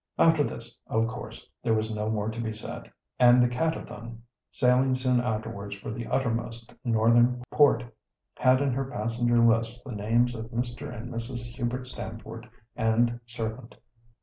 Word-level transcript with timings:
After 0.17 0.43
this, 0.43 0.79
of 0.87 1.07
course, 1.07 1.47
there 1.61 1.75
was 1.75 1.93
no 1.93 2.09
more 2.09 2.29
to 2.31 2.41
be 2.41 2.51
said, 2.51 2.91
and 3.19 3.39
the 3.39 3.47
Catterthun, 3.47 4.21
sailing 4.49 4.95
soon 4.95 5.19
afterwards 5.21 5.75
for 5.75 5.91
the 5.91 6.07
uttermost 6.07 6.73
northern 6.83 7.43
port, 7.51 7.83
had 8.37 8.61
in 8.63 8.73
her 8.73 8.85
passenger 8.85 9.37
list 9.37 9.83
the 9.83 9.91
names 9.91 10.33
of 10.33 10.45
Mr. 10.47 10.91
and 10.91 11.13
Mrs. 11.13 11.41
Hubert 11.53 11.85
Stamford 11.85 12.49
and 12.75 13.19
servant. 13.27 13.75